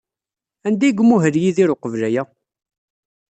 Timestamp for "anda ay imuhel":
0.67-1.35